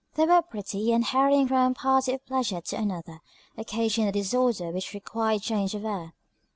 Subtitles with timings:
[0.15, 3.21] They were pretty, and hurrying from one party of pleasure to another,
[3.55, 6.15] occasioned the disorder which required change of air.